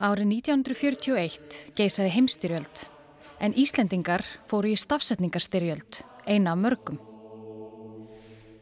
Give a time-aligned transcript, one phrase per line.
[0.00, 2.86] Árið 1941 geisaði heimstyrjöld
[3.44, 6.96] en Íslendingar fóru í stafsetningarstyrjöld, eina af mörgum.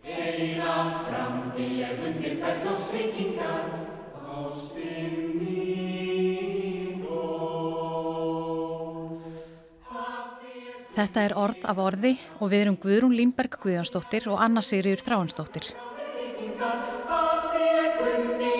[0.02, 3.70] Einatt framdi ég undir ferð og svikingar
[4.19, 9.23] Ástin mín og
[10.98, 15.70] Þetta er orð af orði og við erum Guðrún Línberg Guðjónsdóttir og Anna Sigriður Þráinsdóttir.
[16.19, 18.58] líkingar Af því ég kunni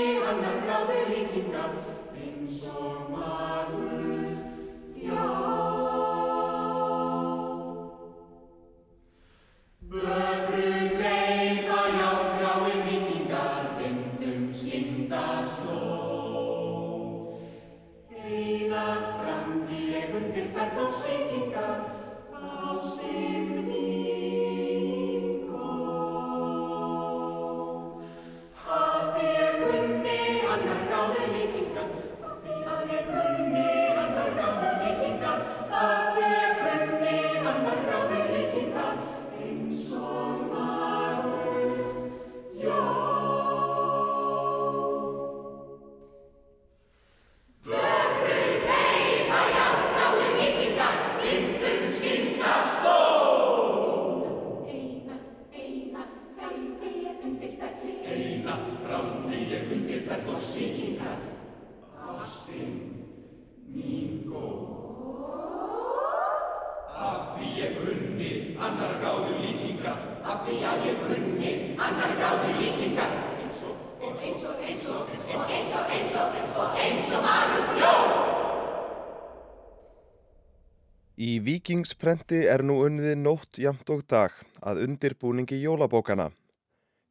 [81.69, 84.33] Víkingsprenti er nú unnið nótt jamt og dag
[84.65, 86.31] að undirbúningi jólabókana.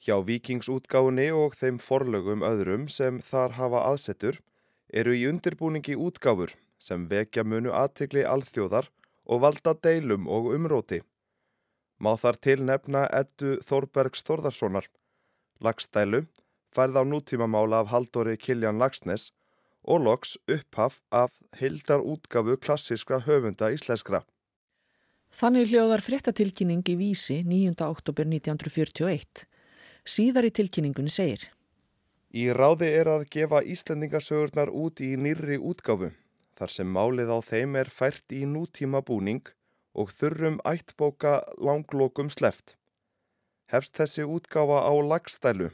[0.02, 4.40] Hjá Víkingsútgáfunni og þeim forlögum öðrum sem þar hafa aðsetur
[4.90, 8.88] eru í undirbúningi útgáfur sem vekja munu aðtikli alþjóðar
[9.30, 11.04] og valda deilum og umróti.
[12.02, 14.88] Má þar til nefna Eddu Þorbergs Þorðarssonar,
[15.62, 16.24] Lagstælu,
[16.74, 19.30] færð á nútímamála af Haldóri Kiljan Lagsnes
[19.86, 24.24] og loks upphaf af hildar útgafu klassiska höfunda íslenskra.
[25.36, 27.76] Þannig hljóðar fréttatilkynning í Vísi 9.
[27.84, 29.44] oktober 1941.
[30.08, 31.50] Síðar í tilkynningunni segir
[32.32, 36.12] Í ráði er að gefa Íslendingasögurnar út í nýrri útgáfu,
[36.60, 39.48] þar sem málið á þeim er fært í nútíma búning
[39.98, 42.76] og þurrum ættbóka langlokum sleft.
[43.72, 45.72] Hefst þessi útgáfa á lagstælu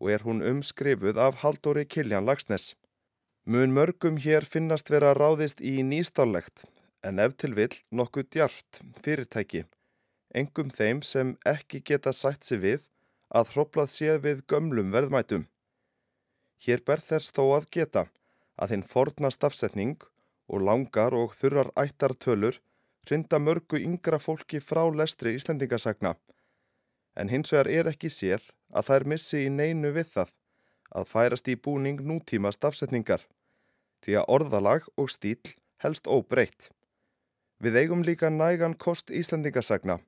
[0.00, 2.74] og er hún umskrifuð af Haldóri Kiljan Lagsnes.
[3.44, 6.66] Mun mörgum hér finnast vera ráðist í nýstálegt,
[7.06, 9.62] en ef til vill nokkuð djart fyrirtæki,
[10.34, 12.86] engum þeim sem ekki geta sætt sig við
[13.30, 15.46] að hróplað séð við gömlum verðmætum.
[16.64, 18.06] Hér ber þess þó að geta
[18.56, 19.98] að hinn forna stafsetning
[20.48, 22.60] og langar og þurrar ættartölur
[23.06, 26.16] hrinda mörgu yngra fólki frá lestri Íslendingasagna,
[27.14, 28.42] en hins vegar er ekki sér
[28.74, 30.32] að þær missi í neinu við það
[30.96, 33.22] að færast í búning nútíma stafsetningar,
[34.02, 36.70] því að orðalag og stíl helst óbreytt.
[37.62, 39.98] Við eigum líka nægan kost Íslendingasagna,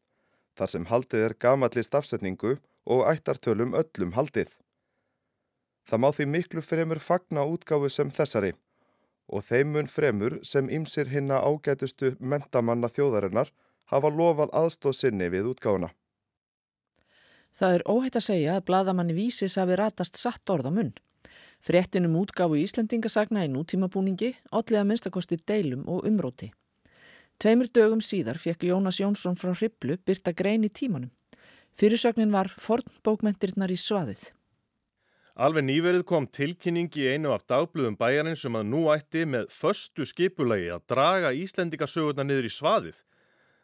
[0.57, 4.51] þar sem haldið er gamalli stafsetningu og ættartölum öllum haldið.
[5.89, 8.53] Það má því miklu fremur fagna útgáfu sem þessari
[9.29, 13.51] og þeim mun fremur sem ymsir hinna ágætustu mentamanna þjóðarinnar
[13.93, 15.91] hafa lofað aðstóð sinni við útgáfuna.
[17.59, 20.93] Það er óhætt að segja að bladamanni vísis hafi ratast satt orð á munn.
[21.65, 26.53] Fréttinum útgáfu Íslendingasagna í nútímabúningi allir að minnstakosti deilum og umróti.
[27.39, 31.13] Tveimur dögum síðar fekk Jónas Jónsson frá Hriblu byrta grein í tímanum.
[31.79, 34.25] Fyrirsögnin var fornbókmentirnar í svaðið.
[35.39, 40.03] Alveg nýverið kom tilkynning í einu af dagblöðum bæjarins sem að nú ætti með föstu
[40.11, 43.01] skipulagi að draga Íslendingasögurnar niður í svaðið.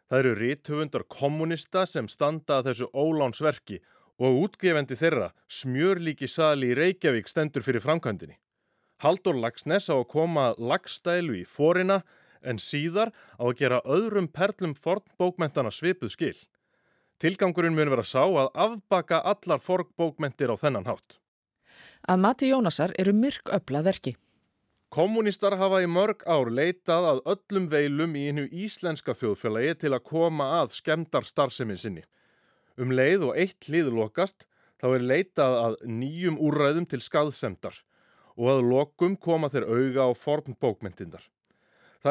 [0.07, 3.83] Það eru rithöfundar kommunista sem standa að þessu ólánsverki
[4.23, 8.39] og útgefendi þeirra smjörlíki sali í Reykjavík stendur fyrir framkvæmdini.
[9.03, 12.05] Haldur Lagsnes á að koma lagstælu í forina
[12.45, 16.37] en síðar á að gera öðrum perlum fornbókmentana svipuð skil.
[17.19, 21.19] Tilgangurinn mun vera sá að afbaka allar fornbókmentir á þennan hátt.
[22.07, 24.15] Að mati Jónasar eru myrk öflað verki.
[24.93, 30.05] Kommunistar hafa í mörg ár leitað að öllum veilum í einu íslenska þjóðfélagi til að
[30.07, 32.03] koma að skemdar starfsemi sinni.
[32.77, 34.45] Um leið og eitt hlið lokast
[34.79, 37.81] þá er leitað að nýjum úrræðum til skaðsemdar
[38.35, 40.55] og að lokum koma þeir auga á forn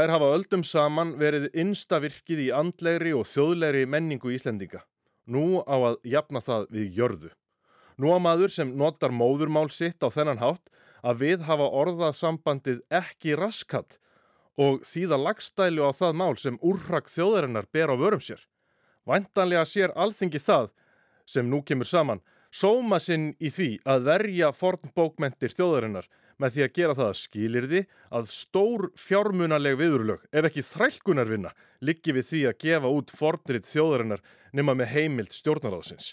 [0.03, 4.81] er hafa öldum saman verið instavirkið í andlegri og þjóðlegri menningu Íslendinga.
[5.31, 7.31] Nú á að jafna það við jörðu.
[8.03, 10.73] Nú á maður sem notar móðurmál sitt á þennan hátt
[11.07, 14.01] að við hafa orðað sambandið ekki raskat
[14.59, 18.43] og þýða lagstælu á það mál sem úrrak þjóðarinnar ber á vörum sér.
[19.07, 20.73] Væntanlega sér alþingi það
[21.27, 22.23] sem nú kemur saman
[22.55, 26.07] sóma sinn í því að verja forn bókmentir þjóðarinnar
[26.45, 27.81] með því að gera það að skilirði
[28.19, 34.23] að stór fjármunaleg viðurlög, ef ekki þrælkunarvinna, liggi við því að gefa út fornrið þjóðarinnar
[34.53, 36.13] nema með heimild stjórnaráðsins.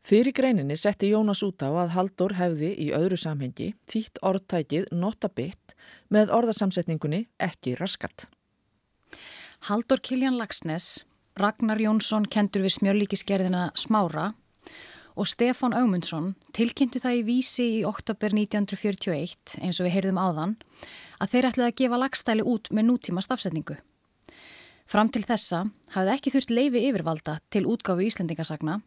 [0.00, 5.74] Fyrir greininni setti Jónas út á að Haldur hefði í öðru samhengi þýtt orðtækið notabitt
[6.08, 8.26] með orðasamsetningunni ekki raskat.
[9.68, 11.04] Haldur Kiljan Lagsnes,
[11.36, 14.30] Ragnar Jónsson kendur við smjörlíkisgerðina Smára
[15.20, 20.54] og Stefán Augmundsson tilkynntu það í vísi í oktober 1941 eins og við heyrðum áðan
[21.20, 23.76] að þeir ætlaði að gefa lagstæli út með nútíma stafsetningu.
[24.88, 28.80] Fram til þessa hafði ekki þurft leifi yfirvalda til útgáfu Íslendingasagna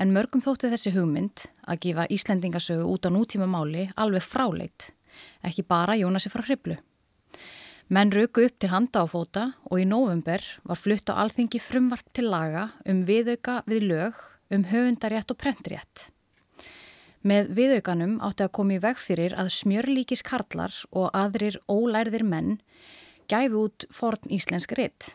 [0.00, 4.90] en mörgum þótti þessi hugmynd að gefa Íslendingasögu út á nútíma máli alveg fráleit,
[5.44, 6.80] ekki bara Jónasi frá hriblu.
[7.92, 12.08] Menn röku upp til handa á fóta og í november var flutt á alþingi frumvarp
[12.16, 14.22] til laga um viðauka við lög
[14.56, 16.08] um höfundarétt og prentrétt.
[17.24, 22.58] Með viðaukanum átti að koma í veg fyrir að smjörlíkis karlar og aðrir ólærðir menn
[23.32, 25.14] gæfi út forn íslensk ritt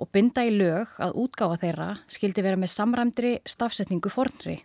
[0.00, 4.60] og binda í lög að útgáfa þeirra skildi vera með samræmdri stafsetningu fornri.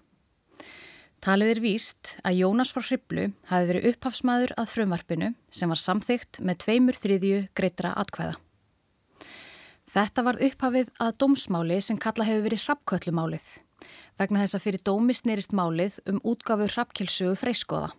[1.24, 6.42] Talið er víst að Jónas frá Hriblu hafi verið upphafsmaður að frumvarpinu sem var samþygt
[6.46, 8.36] með tveimur þriðju greitra atkvæða.
[9.96, 13.54] Þetta var upphafið að dómsmáli sem kalla hefur verið hrappköllumálið
[14.20, 17.92] vegna þess að fyrir dómi snerist málið um útgafu hrappkjölsugu freyskoða.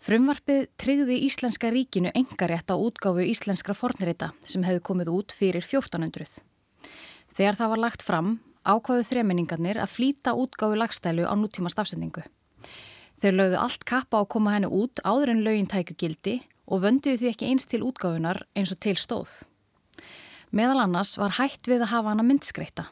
[0.00, 6.40] Frumvarpið tryggði Íslenska ríkinu engarétt á útgáfu íslenskra fornreita sem hefði komið út fyrir 1400.
[7.36, 8.30] Þegar það var lagt fram
[8.64, 12.24] ákvaðu þreminningarnir að flýta útgáfu lagstælu á nútíma stafsendingu.
[13.20, 16.80] Þeir lögðu allt kappa á að koma henni út áður en lögin tæku gildi og
[16.86, 19.34] vönduðu því ekki eins til útgáfunar eins og til stóð.
[20.48, 22.88] Meðal annars var hægt við að hafa hana myndskreita.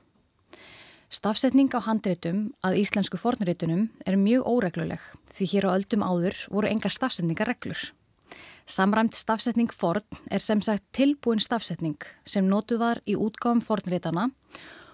[1.09, 6.69] Stafsetning á handreitum að íslensku fornreitunum er mjög óregluleg því hér á öldum áður voru
[6.69, 7.81] engar stafsetningarreglur.
[8.69, 11.97] Samræmt stafsetning forn er sem sagt tilbúin stafsetning
[12.29, 14.27] sem notuð var í útgáfum fornreitana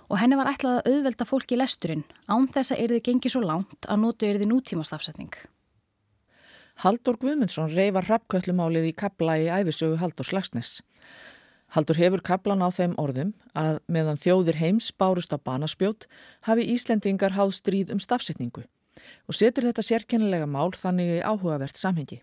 [0.07, 3.43] og henni var ætlað að auðvelda fólki í lesturinn án þess að erði gengið svo
[3.43, 5.35] langt að notu erði nútíma stafsetning.
[6.87, 10.77] Haldur Guðmundsson reyfar rappköllumálið í kabla í æfisögu Haldur Slagsnes.
[11.75, 16.07] Haldur hefur kaplan á þeim orðum að meðan þjóðir heims bárust á banaspjót
[16.47, 18.63] hafi Íslendingar háð stríð um stafsetningu
[19.27, 22.21] og setur þetta sérkennilega mál þannig í áhugavert samhengi.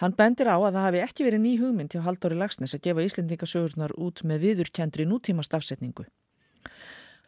[0.00, 3.04] Hann bendir á að það hafi ekki verið ný hugmynd hjá Haldóri Lagsnes að gefa
[3.04, 6.08] Íslendingasögurnar út með viðurkendri nútíma stafsetningu.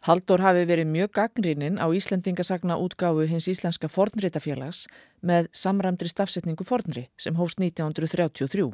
[0.09, 4.87] Haldur hafi verið mjög gagnríninn á Íslendingasagna útgáfu hins Íslenska fornritafélags
[5.21, 8.71] með samramdri stafsetningu fornri sem hóst 1933.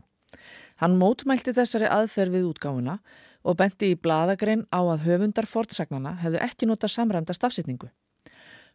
[0.81, 2.99] Hann mótmælti þessari aðferð við útgáfuna
[3.45, 7.91] og benti í bladagrein á að höfundar fortsagnana hefðu ekki nota samræmda stafsetningu.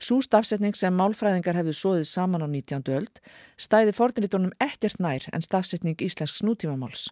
[0.01, 2.87] Sú stafsetning sem málfræðingar hefðu sóðið saman á 19.
[2.97, 3.21] öld
[3.61, 7.11] stæði fornritunum ekkert nær en stafsetning íslensks nútímamáls.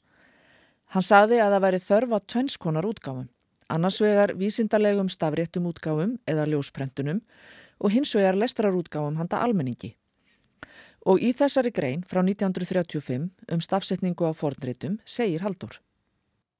[0.96, 3.28] Hann saði að það væri þörf á tvennskonar útgáfum,
[3.68, 7.20] annars vegar vísindarlegum stafréttum útgáfum eða ljósprentunum
[7.78, 9.92] og hins vegar lestrarútgáfum handa almenningi.
[11.08, 15.78] Og í þessari grein frá 1935 um stafsetningu á fornritum segir Haldur.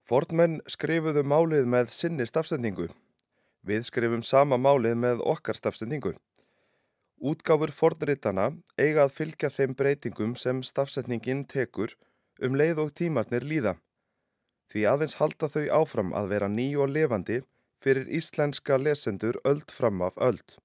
[0.09, 2.87] Fornmenn skrifuðu málið með sinni stafsetningu.
[3.69, 6.14] Við skrifum sama málið með okkar stafsetningu.
[7.21, 8.47] Útgáfur fornritana
[8.81, 11.93] eiga að fylgja þeim breytingum sem stafsetningin tekur
[12.40, 13.75] um leið og tímarnir líða.
[14.73, 17.43] Því aðeins halda þau áfram að vera ný og levandi
[17.85, 20.57] fyrir íslenska lesendur öld fram af öld.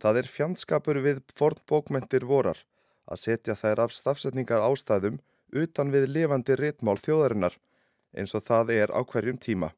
[0.00, 2.64] Það er fjandskapur við fornbókmentir vorar
[3.10, 5.18] að setja þær af stafsetningar ástæðum
[5.50, 7.58] utan við lifandi réttmál þjóðarinnar
[8.16, 9.70] eins og það er á hverjum tíma.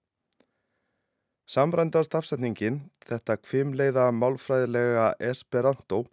[1.48, 6.04] Samrænda stafsetningin, þetta kvimleiða málfræðilega Esperanto,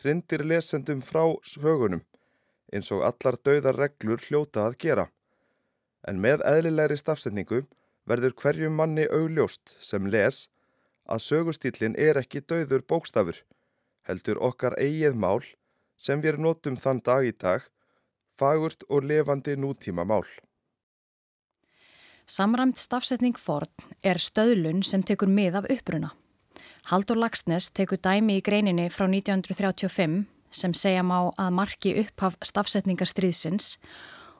[0.00, 2.04] hrindir lesendum frá sögunum
[2.72, 5.06] eins og allar dauðar reglur hljóta að gera.
[6.08, 7.66] En með eðlilegri stafsetningu
[8.08, 10.46] verður hverjum manni augljóst sem les
[11.04, 13.42] að sögustýlinn er ekki dauður bókstafur,
[14.08, 15.42] heldur okkar eigið mál
[16.02, 17.62] sem við notum þann dag í dag,
[18.38, 20.26] fagurt og levandi nútíma mál.
[22.26, 23.70] Samræmt stafsetning forn
[24.02, 26.12] er stöðlun sem tekur mið af uppruna.
[26.90, 33.76] Haldur Lagsnes tekur dæmi í greininni frá 1935 sem segja má að marki upphaf stafsetningarstríðsins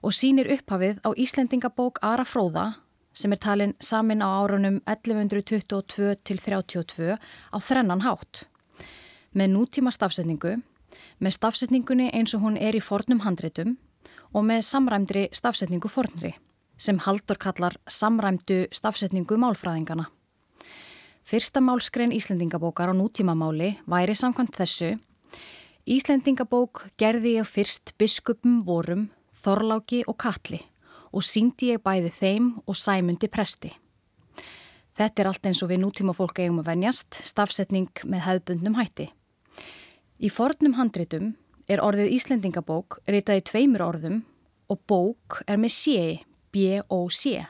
[0.03, 2.67] og sínir upphafið á Íslendingabók Ara Fróða
[3.15, 8.47] sem er talin samin á árunum 1122 til 32 á þrennan hátt.
[9.33, 10.59] Með nútíma stafsetningu,
[11.23, 13.77] með stafsetningunni eins og hún er í fornum handritum
[14.35, 16.33] og með samræmdri stafsetningu fornri
[16.83, 20.09] sem Haldur kallar samræmdu stafsetningu málfræðingana.
[21.23, 24.97] Fyrsta málskrein Íslendingabókar á nútímamáli væri samkvæmt þessu
[25.87, 30.61] Íslendingabók gerði ég fyrst biskupum vorum, Þorláki og Kalli
[31.13, 33.71] og síndi ég bæði þeim og sæmundi presti.
[34.99, 39.11] Þetta er allt eins og við nútíma fólk eigum að venjast, stafsetning með hefðbundnum hætti.
[40.23, 41.33] Í fornum handritum
[41.67, 44.21] er orðið Íslendingabók ritaði tveimur orðum
[44.71, 46.13] og bók er með séi,
[46.55, 47.41] B-O-C.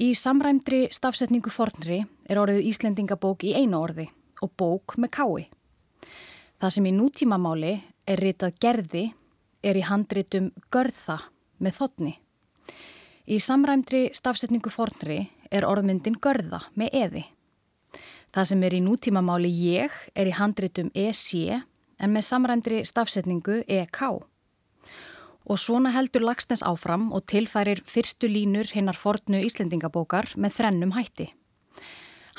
[0.00, 4.06] Í samræmdri stafsetningu fornri er orðið Íslendingabók í einu orði
[4.40, 5.44] og bók með kái.
[6.56, 7.74] Það sem í nútímamáli
[8.08, 9.04] er ritað gerði
[9.60, 11.18] er í handritum görða
[11.60, 12.14] með þotni.
[13.28, 17.26] Í samræmdri stafsetningu fornri er orðmyndin görða með eði.
[18.32, 21.60] Það sem er í nútímamáli ég er í handritum EC
[22.02, 24.00] en með samræmdri stafsetningu EK.
[25.50, 31.32] Og svona heldur Lagsnes áfram og tilfærir fyrstu línur hinnar fornu Íslendingabókar með þrennum hætti.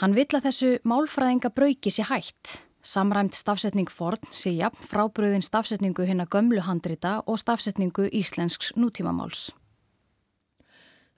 [0.02, 6.04] Hann vill að þessu málfræðinga brauki sér hætt Samræmt stafsetning forn sé jafn frábröðin stafsetningu
[6.04, 9.54] hinna gömlu handrita og stafsetningu íslensks nútímamáls.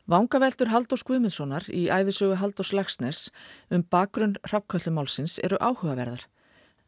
[0.05, 3.31] Vangaveltur Haldós Guðmundssonar í æfisögu Haldós Lagsnes
[3.73, 6.27] um bakgrunn hrappköllumálsins eru áhugaverðar.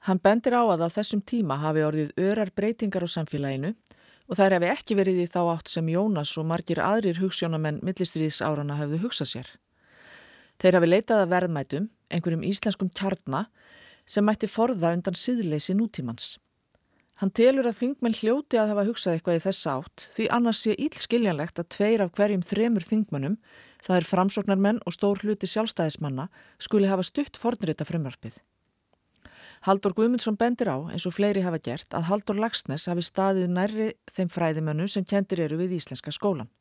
[0.05, 4.59] Hann bendir á að á þessum tíma hafi orðið örar breytingar á samfélaginu og þær
[4.59, 9.01] hefði ekki verið í þá átt sem Jónas og margir aðrir hugssjónamenn millistriðs árana hafðu
[9.07, 9.49] hugsað sér.
[10.61, 13.49] Þeir hafi leitað að verðmætum, einhverjum íslenskum kjarnar,
[14.05, 16.35] sem mætti forða undan síðleysi nútímans.
[17.17, 20.75] Hann telur að þingmenn hljóti að hafa hugsað eitthvað í þess átt því annars sé
[20.77, 23.39] íll skiljanlegt að tveir af hverjum þremur þingmennum,
[23.81, 26.27] það er framsóknarmenn og stór hluti sjálfstæðismanna,
[26.61, 28.37] skuli hafa stutt fornrita frumvarpið.
[29.65, 33.91] Haldur Guðmundsson bendir á, eins og fleiri hafa gert, að Haldur Lagsnes hafi staðið nærri
[34.13, 36.51] þeim fræðimönnu sem kendir eru við Íslenska skólan.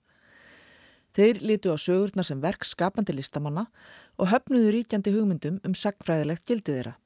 [1.12, 3.68] Þeir lítu á sögurnar sem verk skapandi listamanna
[4.16, 6.96] og höfnuðu ríkjandi hugmyndum um sagfræðilegt gildið þeirra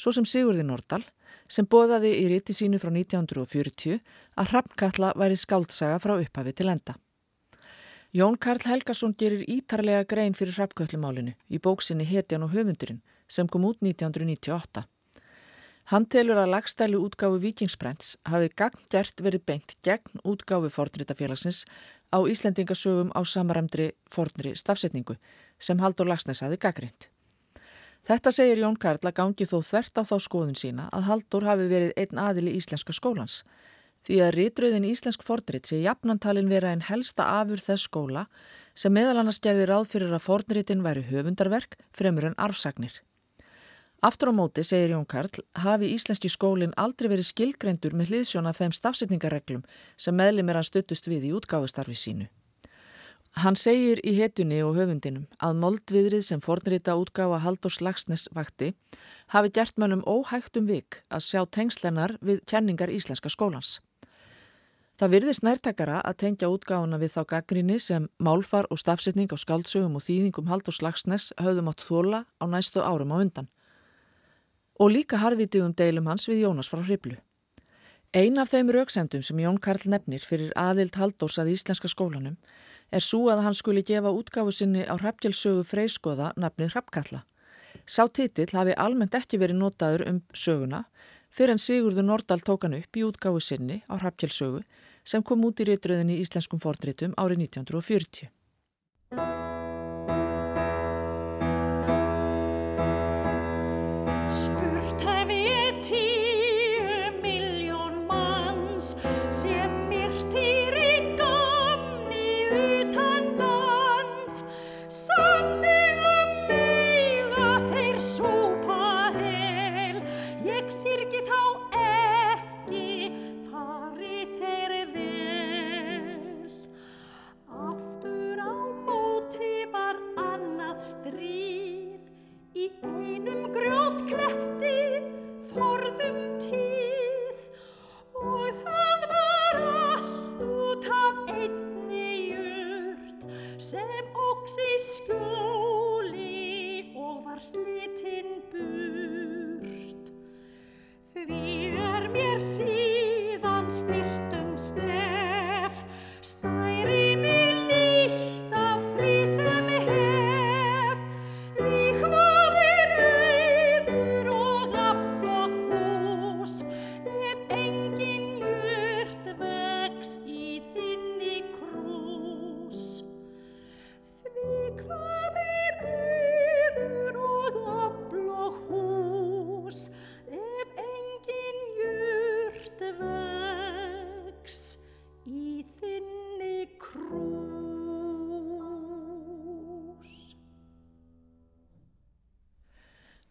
[0.00, 1.02] svo sem Sigurði Nordal,
[1.50, 3.98] sem bóðaði í riti sínu frá 1940
[4.38, 6.94] að Hrafnkalla væri skáldsaga frá upphafi til enda.
[8.14, 13.66] Jón Karl Helgason gerir ítarlega grein fyrir Hrafnkallumálinu í bóksinni Hetjan og höfundurinn sem kom
[13.68, 14.86] út 1998.
[15.90, 21.64] Hann telur að lagstælu útgáfu Vikingsbrents hafi gagngert verið beint gegn útgáfu fornritafélagsins
[22.14, 25.16] á Íslendingasögum á samaræmdri fornri stafsetningu
[25.58, 27.10] sem Haldur Lagsnes hafi gaggrind.
[28.10, 31.66] Þetta segir Jón Karl að gangi þó þvert á þá skoðun sína að Haldur hafi
[31.70, 33.44] verið einn aðili íslenska skólans.
[34.02, 38.24] Því að rítröðin íslensk fordrit sé jafnantalin vera en helsta afur þess skóla
[38.74, 42.98] sem meðal annars gerði ráð fyrir að fordritin væri höfundarverk fremur en arfsagnir.
[44.02, 48.58] Aftur á móti, segir Jón Karl, hafi íslenski skólinn aldrei verið skilgreindur með hliðsjón af
[48.58, 49.62] þeim stafsetningarreglum
[49.94, 52.26] sem meðlimir hann stuttust við í útgáfustarfi sínu.
[53.38, 58.72] Hann segir í hetjunni og höfundinum að moldviðrið sem fornrita útgáfa Haldós Lagsnes vakti
[59.30, 63.78] hafi gert mönnum óhægtum vik að sjá tengslennar við kenningar íslenska skólans.
[64.98, 69.94] Það virðist nærtakara að tengja útgáfuna við þá gaggrinni sem málfar og stafsetning á skaldsögum
[69.96, 73.48] og þýðingum Haldós Lagsnes höfðum átt þóla á næstu árum á undan.
[74.76, 77.16] Og líka harfiðtugum deilum hans við Jónas frá Hriblu.
[78.12, 82.36] Ein af þeim rauksemdum sem Jón Karl nefnir fyrir aðild Haldós að íslenska skólanum
[82.90, 87.22] er svo að hann skuli gefa útgáfu sinni á hrappgjálsögu freyskoða nafnið Hrappkalla.
[87.86, 90.84] Sá titill hafi almennt ekki verið notaður um söguna
[91.30, 94.64] fyrir en Sigurður Nordal tók hann upp í útgáfu sinni á hrappgjálsögu
[95.04, 99.49] sem kom út í réttröðinni í Íslenskum fordritum árið 1940.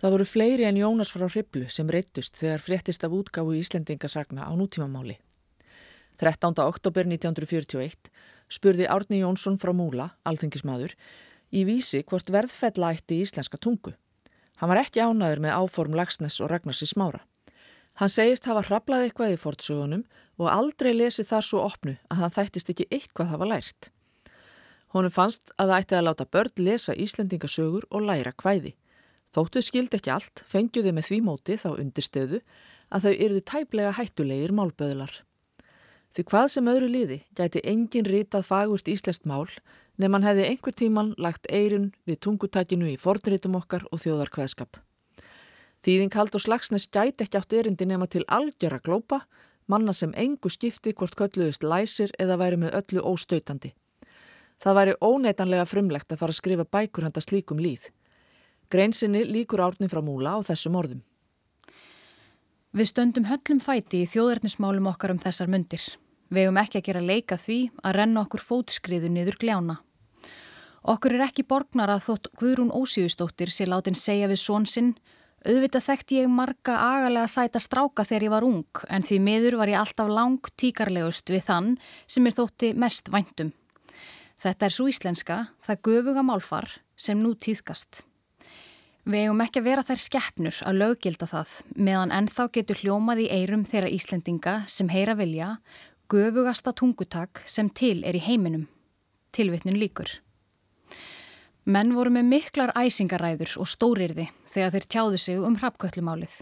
[0.10, 4.51] Það voru fleiri en Jónas frá Hriblu sem reyttust þegar fréttist af útgáfu Íslendingasagna á
[4.58, 5.20] nútímamáli.
[6.18, 6.58] 13.
[6.66, 8.10] oktober 1941
[8.50, 10.96] spurði Árni Jónsson frá Múla, alþengismadur,
[11.54, 13.94] í vísi hvort verðfella ætti í íslenska tungu.
[14.58, 17.22] Hann var ekki ánaður með áform Lagsnes og Ragnarsi smára.
[18.01, 20.04] Hann segist hafa hraplað eitthvað í fortsögunum
[20.42, 23.94] og aldrei lesið þar svo opnu að hann þættist ekki eitthvað hafa lært.
[24.89, 28.74] Honum fannst að það ætti að láta börn lesa Íslendingasögur og læra hvæði.
[29.36, 32.40] Þóttu skild ekki allt, fengjuði með því móti þá undirstöðu
[32.90, 35.12] að þau eruðu tæplega hættulegir málböðlar.
[36.10, 39.46] Því hvað sem öðru liði gæti engin rítað fagurt íslest mál
[40.00, 44.80] nefn mann hefði einhver tíman lagt eirun við tungutækinu í fornritum okkar og þjóðarkveðskap.
[45.86, 49.22] Þýðing hald og slagsnes gæti ekki átt erindi nema til algjör að glópa,
[49.68, 53.76] manna sem engu skipti hvort kölluðist læsir eða væri með öllu óstautandi.
[54.60, 57.92] Það væri óneitanlega frumlegt að fara að skrifa bækur handa slíkum líð.
[58.70, 61.04] Greinsinni líkur árni frá múla á þessum orðum.
[62.70, 65.82] Við stöndum höllum fæti í þjóðarnismálum okkar um þessar myndir.
[66.30, 69.80] Við hefum ekki að gera leika því að renna okkur fótskriðu niður gljána.
[70.86, 74.93] Okkur er ekki borgnar að þótt Guðrún Ósífustóttir sé látin segja við són sinn
[75.48, 79.72] Auðvitað þekkt ég marga agalega sæta stráka þegar ég var ung en því miður var
[79.72, 81.70] ég alltaf lang tíkarlegust við þann
[82.12, 83.54] sem er þótti mest væntum.
[84.43, 86.67] Þetta er svo íslenska, það göfuga málfar
[87.00, 88.04] sem nú týðkast.
[89.10, 93.32] Við eigum ekki að vera þær skeppnur að löggilda það meðan ennþá getur hljómað í
[93.34, 95.48] eirum þeirra Íslendinga sem heyra vilja
[96.13, 98.67] göfugasta tungutak sem til er í heiminum.
[99.34, 100.13] Tilvittnin líkur.
[101.65, 106.39] Menn voru með miklar æsingaræður og stórirði þegar þeir tjáðu sig um hrappkvöllumálið.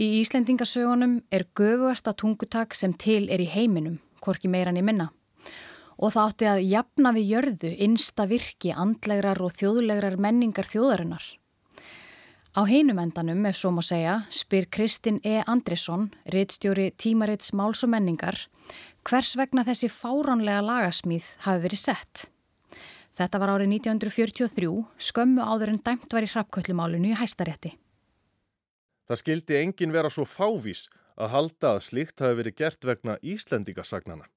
[0.00, 5.12] Í Íslendingasögunum er göfugasta tungutak sem til er í heiminum, hvorki meiran í minna.
[6.00, 11.34] Og það átti að jafna við jörðu innsta virki andlegrar og þjóðlegrar menningar þjóðarinnar.
[12.56, 15.42] Á heinumendanum, ef svo má segja, spyr Kristinn E.
[15.44, 18.38] Andrisson, reittstjóri tímareits máls og menningar,
[19.04, 22.22] hvers vegna þessi fáránlega lagasmíð hafi verið sett.
[23.20, 27.74] Þetta var árið 1943, skömmu áður en dæmt var í hrappkvöllumálinu í hæstarétti.
[29.04, 34.30] Það skildi engin vera svo fávís að halda að slíkt hafi verið gert vegna Íslendingasagnana.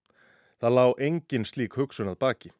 [0.59, 2.51] Það lág engin slík hugsun að baki.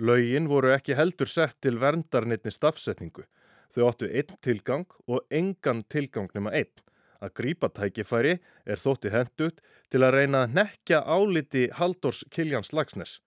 [0.00, 3.28] Laugin voru ekki heldur sett til verndarnitni stafsetningu
[3.74, 6.70] Þau áttu einn tilgang og engan tilgang nema einn.
[7.18, 8.36] Að grípa tækifæri
[8.68, 13.18] er þótti hendut til að reyna að nekja áliti Haldors Kiljans Lagsnes.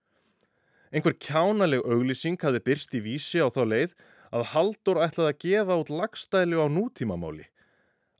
[0.93, 3.95] Einhver kjánaleg auglýsing hafi byrst í vísi á þá leið
[4.31, 7.47] að Haldur ætlaði að gefa út lagstælu á nútímamáli.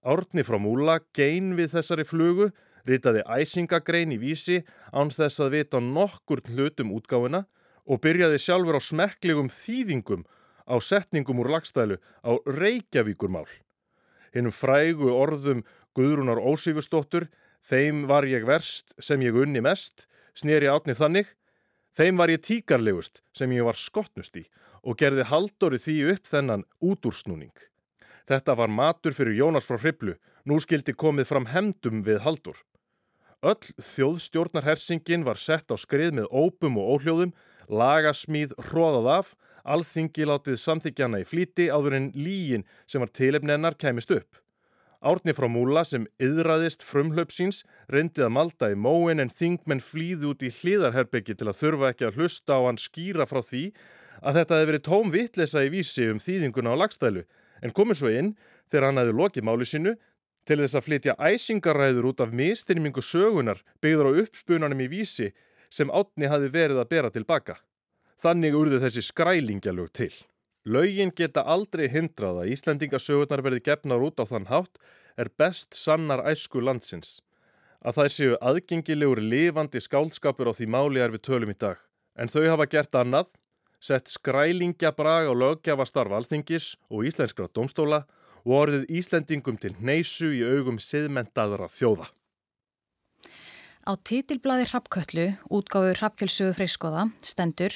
[0.04, 2.50] Árni frá Múla gein við þessari flugu,
[2.88, 4.62] ritaði æsingagrein í vísi
[4.92, 7.46] án þess að vita nokkur hlutum útgáfina
[7.88, 10.28] og byrjaði sjálfur á smerklegum þýðingum
[10.68, 13.48] á setningum úr lagstælu á Reykjavíkurmál.
[14.36, 15.64] Hinnum frægu orðum
[15.98, 17.26] Guðrúnar Ósífustóttur,
[17.66, 20.06] þeim var ég verst sem ég unni mest,
[20.38, 21.32] snýri átni þannig,
[21.98, 24.46] þeim var ég tíkarlegust sem ég var skottnust í
[24.84, 27.56] og gerði haldóri því upp þennan útúrsnúning.
[28.28, 32.60] Þetta var matur fyrir Jónas frá Hriblu, nú skildi komið fram hemdum við haldur.
[33.42, 37.34] Öll þjóðstjórnarhersingin var sett á skrið með ópum og óhljóðum,
[37.70, 39.34] lagasmíð hróðað af
[39.68, 44.40] Alþingi látið samþykjana í flíti áður en lígin sem var tilefnennar kæmist upp.
[45.04, 47.62] Árni frá Múla sem yðraðist frumhlöpsins
[47.94, 52.08] reyndið að malda í móin en þingmenn flýði út í hliðarherbyggi til að þurfa ekki
[52.08, 53.64] að hlusta á hann skýra frá því
[54.24, 57.28] að þetta hefði verið tóm vitlesa í vísi um þýðinguna á lagstælu
[57.62, 58.34] en komið svo inn
[58.72, 59.94] þegar hann hefði lokið máli sínu
[60.48, 65.34] til þess að flytja æsingaræður út af mistinningu sögunar byggður á uppspunanum í vísi
[65.70, 67.60] sem átni hafi verið að bera tilbaka.
[68.18, 70.14] Þannig urðu þessi skrælingjalög til.
[70.66, 74.80] Laugin geta aldrei hindrað að Íslandingasögurnar verði gefnar út á þann hátt
[75.22, 77.20] er best sannar æsku landsins.
[77.86, 81.78] Að þær séu aðgengilegur lifandi skálskapur á því máli er við tölum í dag.
[82.18, 83.30] En þau hafa gert annað,
[83.80, 85.86] sett skrælingjabrag á löggjafa
[86.18, 88.08] alþingis og íslenskra domstóla
[88.44, 92.10] og orðið Íslandingum til neysu í augum siðmentaðra þjóða.
[93.88, 97.72] Á titilblaði Rappköllu, útgáfu Rappkjölsögu freiskoða, stendur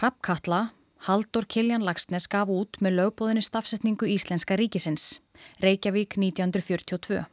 [0.00, 0.72] Rappkalla,
[1.06, 5.20] Haldur Kiljan Lagsnes gaf út með lögbóðinni stafsetningu Íslenska ríkisins,
[5.60, 7.24] Reykjavík 1942.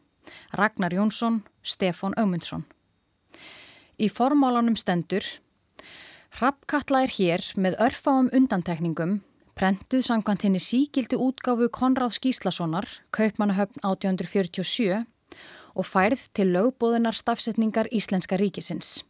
[0.53, 2.65] Ragnar Jónsson, Stefan Ömundsson.
[4.01, 5.25] Í formálanum stendur
[6.39, 9.17] Rappkalla er hér með örfáum undantekningum,
[9.55, 15.03] prentuð sangkvæmt henni síkildi útgáfu Konráð Skíslassonar, Kaupmannahöfn 1847
[15.75, 19.01] og færð til lögbóðunar stafsetningar Íslenska ríkisins.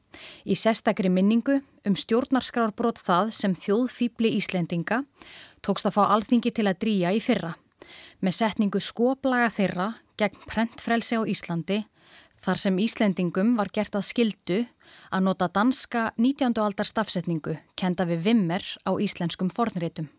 [0.45, 5.03] Í sérstakri minningu um stjórnarskrárbrót það sem þjóðfýbli Íslendinga
[5.63, 7.55] tókst að fá alþingi til að drýja í fyrra.
[8.21, 9.87] Með setningu skoblaga þeirra
[10.19, 11.81] gegn prentfrelsi á Íslandi
[12.45, 14.63] þar sem Íslendingum var gert að skildu
[15.11, 16.57] að nota danska 19.
[16.61, 20.09] aldar stafsetningu kenda við vimmer á íslenskum fornrétum.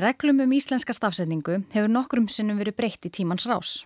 [0.00, 3.84] Reglum um íslenska stafsetningu hefur nokkrum sinnum verið breytt í tímans rás.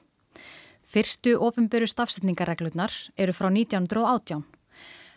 [0.94, 4.44] Fyrstu ofinböru stafsetningarreglurnar eru frá 1918.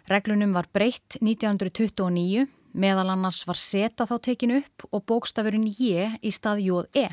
[0.09, 6.31] Reglunum var breytt 1929, meðal annars var seta þá tekinu upp og bókstafurinn J í
[6.33, 7.05] stað Jóð E.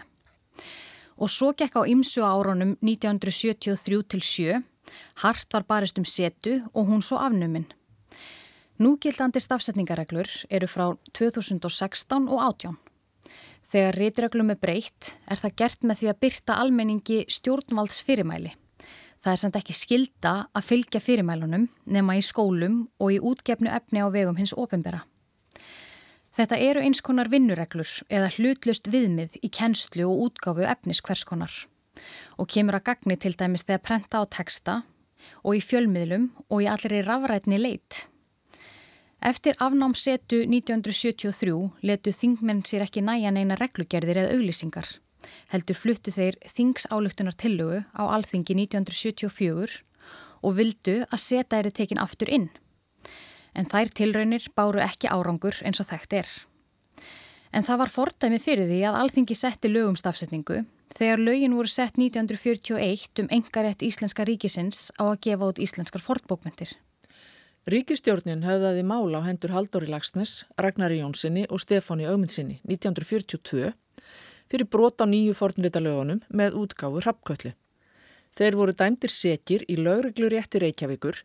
[1.21, 4.65] Og svo gekk á ymsu árunum 1973 til 7,
[5.21, 7.69] hart var barist um setu og hún svo afnuminn.
[8.81, 12.81] Núgildandi stafsetningarreglur eru frá 2016 og 18.
[13.73, 18.53] Þegar rítreglum er breytt er það gert með því að byrta almenningi stjórnvalds fyrirmæli.
[19.25, 24.05] Það er samt ekki skilda að fylgja fyrirmælunum nema í skólum og í útgefnu efni
[24.05, 25.01] á vegum hins ofinbera.
[26.35, 31.55] Þetta eru eins konar vinnureglur eða hlutlust viðmið í kennslu og útgáfu efnis hverskonar
[32.43, 34.81] og kemur að gagni til dæmis þegar prenta á texta
[35.47, 38.09] og í fjölmiðlum og í allri rafrætni leitt.
[39.25, 41.53] Eftir afnámsetu 1973
[41.89, 44.91] letu þingmenn sér ekki næja neina reglugerðir eða auglýsingar.
[45.49, 49.81] Heldur fluttu þeir þingsálugtunar tillögu á alþingi 1974
[50.45, 52.51] og vildu að seta þeirri tekin aftur inn.
[53.57, 56.29] En þær tilraunir báru ekki árangur eins og þekkt er.
[57.49, 60.67] En það var fordæmi fyrir því að alþingi setti lögum stafsetningu
[60.99, 66.77] þegar lögin voru sett 1941 um engarétt Íslenska ríkisins á að gefa út íslenskar fortbókmyndir.
[67.65, 73.71] Ríkistjórnin höfðaði mála á hendur Haldóri Lagsnes, Ragnari Jónssoni og Stefáni Augmundsinni 1942
[74.53, 77.55] fyrir brot á nýju fornritalögunum með útgáfu Rappköllu.
[78.37, 81.23] Þeir voru dæmdir sekir í lögreglu rétti Reykjavíkur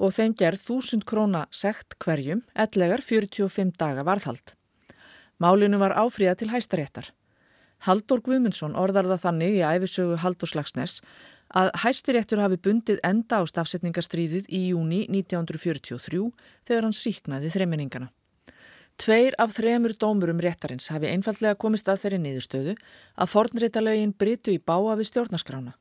[0.00, 4.56] og þeim gerð 1000 króna sekt hverjum, ellegar 45 daga varðhald.
[5.36, 7.12] Málinu var áfríða til hæstaréttar.
[7.84, 11.02] Haldur Guðmundsson orðar það þannig í æfisögu Haldurs Lagsnes
[11.54, 16.26] að hæstiréttur hafi bundið enda á stafsetningarstríðið í júni 1943
[16.66, 18.10] þegar hann síknaði þreiminningana.
[18.98, 22.74] Tveir af þremur dómurum réttarins hafi einfallega komist að þeirri niðurstöðu
[23.18, 25.74] að fornreitalögin brytu í báa við stjórnaskrána.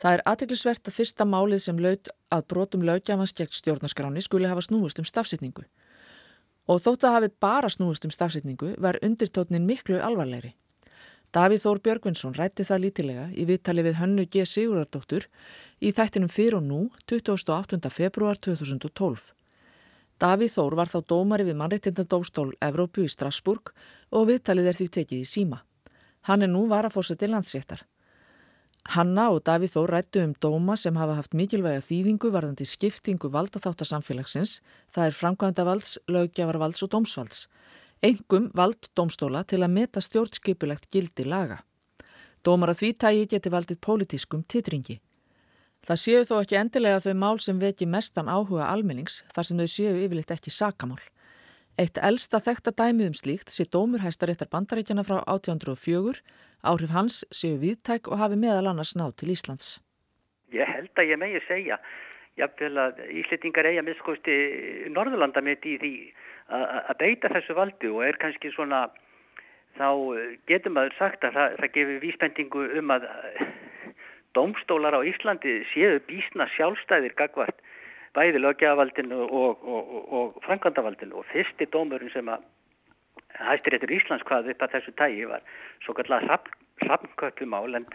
[0.00, 4.64] Það er aðteglisvert að fyrsta málið sem laut að brotum lögjafans gegn stjórnaskráni skuli hafa
[4.64, 5.66] snúist um stafsetningu.
[6.66, 10.56] Og þótt að hafi bara snúist um stafsetningu var undirtótnin miklu alvarlegri.
[11.32, 14.42] Davíð Þór Björgvinsson rætti það lítilega í viðtali við Hönnu G.
[14.44, 15.24] Sigurðardóttur
[15.80, 17.78] í þættinum fyrir og nú 28.
[17.88, 19.30] februar 2012.
[20.20, 23.72] Davíð Þór var þá dómari við mannreittindadóstól Evrópu í Strasburg
[24.12, 25.62] og viðtalið er því tekið í síma.
[26.28, 27.86] Hann er nú varafórseti landsréttar.
[28.92, 34.58] Hanna og Davíð Þór rættu um dóma sem hafa haft mikilvæga þýðingu varðandi skiptingu valdaþáttasamfélagsins,
[34.92, 37.46] það er framkvæmda valds, lögjafarvalds og dómsvalds
[38.02, 41.62] engum vald domstóla til að meta stjórnskipulegt gildi laga.
[42.42, 44.98] Dómar að því tægi geti valdið pólitískum titringi.
[45.86, 49.70] Það séu þó ekki endilega þau mál sem veki mestan áhuga almennings þar sem þau
[49.70, 51.00] séu yfirleitt ekki sakamál.
[51.78, 56.20] Eitt elsta þekta dæmið um slíkt sé dómur hæstaréttar bandaríkjana frá 1804,
[56.68, 59.78] áhrif hans séu viðtæk og hafi meðal annars nátt til Íslands.
[60.52, 61.78] Ég held að ég megi segja,
[62.36, 64.36] jáfnvel að Íslitingar eiga miskosti
[64.92, 65.94] Norðurlanda mitt í því
[66.52, 68.86] að beita þessu valdi og er kannski svona
[69.78, 69.88] þá
[70.50, 73.06] getur maður sagt að það, það gefur vísbendingu um að
[74.36, 77.60] domstólar á Íslandi séu bísna sjálfstæðir gagvart
[78.16, 82.44] bæði lögjavaldinu og, og, og, og framkvæmdavaldinu og fyrsti dómurinn sem að
[83.40, 85.44] hættir eftir Íslands hvað upp að þessu tægi var
[85.84, 86.26] svo kallar
[86.82, 87.86] hrappköllumál en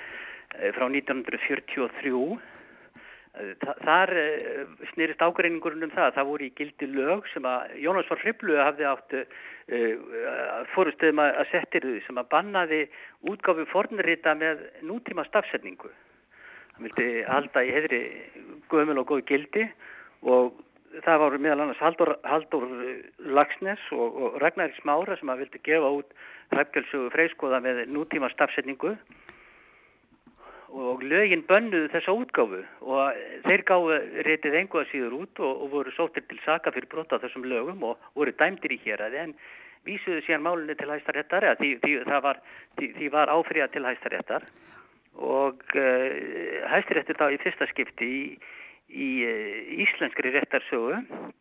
[0.57, 2.13] eh, frá 1943
[3.85, 6.13] Þar eh, snýrist ágreiningurinn um það.
[6.15, 9.25] Það voru í gildi lög sem að Jónas var hriblu hafði átt uh,
[9.77, 12.81] eh, fórustuðum að setja þau sem að bannaði
[13.29, 15.91] útgáfi fornrita með nútíma stafsetningu.
[16.77, 18.01] Það vildi halda í heðri
[18.71, 19.67] gömul og góð gildi
[20.25, 20.57] og
[21.05, 22.67] það voru meðal annars Haldur, Haldur
[23.37, 26.13] Lagsnes og, og Ragnar Smára sem að vildi gefa út
[26.55, 29.26] hræfgjölsugu freiskoða með nútíma stafsetningu og
[31.01, 36.25] lögin bönnuðu þessa útgáfu og þeir gáðu reytið enguða síður út og, og voru sóttir
[36.27, 39.35] til saka fyrir brota þessum lögum og voru dæmdir í hér að en
[39.87, 42.41] vísuðu síðan málunni til hæstaréttar því, því, var,
[42.77, 44.43] því, því var áfriða til hæstaréttar
[45.17, 46.09] og uh,
[46.73, 48.21] hæstaréttur þá í fyrsta skipti í,
[48.91, 51.31] í uh, íslenskri réttarsögu uh,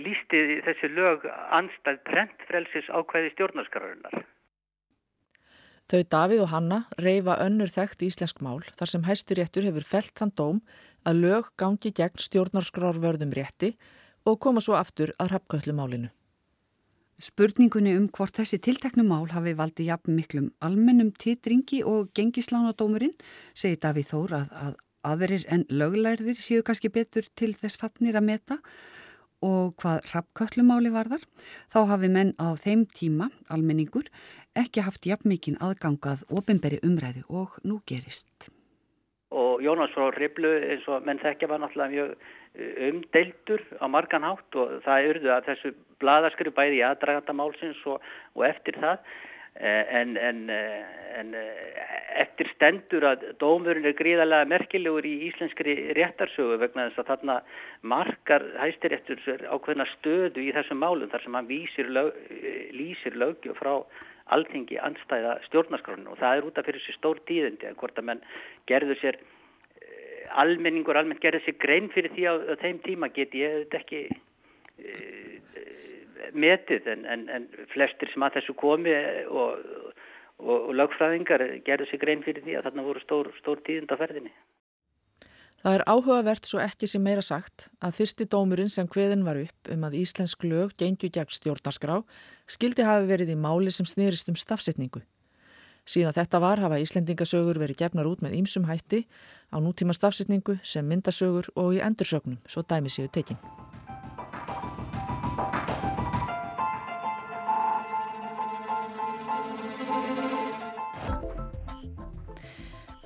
[0.00, 1.28] lísti þessi lög
[1.60, 4.27] anstæð prentfrelsis ákveði stjórnarskararinnar.
[5.88, 10.34] Þau Davíð og Hanna reyfa önnur þekkt íslensk mál þar sem hæstiréttur hefur felt þann
[10.36, 10.58] dóm
[11.08, 13.70] að lög gangi gegn stjórnarskrárvörðum rétti
[14.28, 16.10] og koma svo aftur að rappkvöllumálinu.
[17.18, 23.16] Spurningunni um hvort þessi tilteknum mál hafi valdi jafn miklum almennum titringi og gengislánadómurinn
[23.56, 24.76] segir Davíð Þór að, að
[25.08, 28.60] aðrir en löglærðir séu kannski betur til þess fannir að meta
[29.44, 31.22] og hvað rappköllumáli varðar,
[31.70, 34.08] þá hafi menn á þeim tíma, almenningur,
[34.62, 38.50] ekki haft jafn mikinn aðgangað ofinberi umræðu og nú gerist.
[39.30, 44.24] Og Jónas frá Riblu eins og menn þekkja var náttúrulega mjög eh, umdeildur á margan
[44.24, 48.00] hátt og það urðu að þessu bladaskri bæði í aðdraganda málsins og,
[48.38, 49.02] og eftir það
[49.60, 51.32] Eh, en, en, eh, en
[52.22, 57.36] eftir stendur að dómurinn er gríðarlega merkilegur í íslenskri réttarsögu vegna þess að þarna
[57.82, 61.50] markar hæstiréttur ákveðna stöðu í þessum málum þar sem hann
[61.90, 62.14] lög,
[62.70, 63.72] lýsir lögju frá
[64.34, 68.08] alþingi anstæða stjórnarskránu og það er út af fyrir sér stór tíðundi en hvort að
[68.10, 68.24] menn
[68.70, 69.20] gerður sér
[70.42, 74.02] almenningur almennt gerður sér grein fyrir því á, á þeim tíma get ég þetta ekki
[76.34, 78.94] metið en, en, en flestir sem að þessu komi
[79.28, 79.64] og,
[80.38, 83.96] og, og lögfræðingar gerðu sig grein fyrir því að þarna voru stór, stór tíðund á
[84.00, 84.32] ferðinni.
[85.58, 89.70] Það er áhugavert svo ekki sem meira sagt að fyrsti dómurinn sem hveðin var upp
[89.74, 91.96] um að íslensk lög gengju gegn stjórnarskrá
[92.46, 95.02] skildi hafi verið í máli sem snýrist um stafsetningu.
[95.88, 99.06] Síðan þetta var hafa Íslendingasögur verið gefnar út með ýmsum hætti
[99.50, 103.40] á nútíma stafsetningu sem myndasögur og í endursögnum, svo dæmi séu tekinn.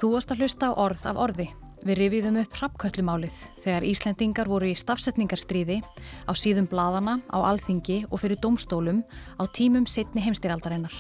[0.03, 1.53] Þú varst að hlusta á orð af orði.
[1.83, 8.23] Við rifiðum upp hrappköllumálið þegar Íslendingar voru í stafsetningarstríði á síðum bladana, á alþingi og
[8.23, 9.01] fyrir domstólum
[9.35, 10.95] á tímum setni heimstýraldarinnar.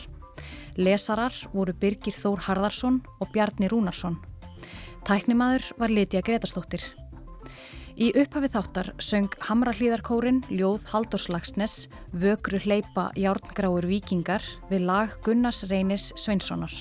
[0.75, 4.19] Lesarar voru Birgir Þór Harðarsson og Bjarni Rúnarsson.
[5.07, 6.83] Tæknimaður var Litja Gretarstóttir.
[8.03, 16.11] Í upphafið þáttar söng Hamrallíðarkórin Ljóð Haldórslagsnes Vögru hleypa Járngráur Vikingar við lag Gunnars Reynis
[16.19, 16.75] Sveinssonar.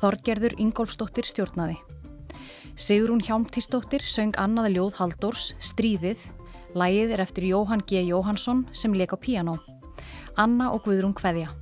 [0.00, 1.78] Þorgerður Ingólfsdóttir stjórnaði.
[2.74, 6.18] Sigrún Hjálmtísdóttir söng annaði ljóð Haldórs, Stríðið.
[6.74, 8.02] Lægið er eftir Jóhann G.
[8.02, 9.60] Jóhansson sem leik á piano.
[10.34, 11.52] Anna og Guðrún Kveðja.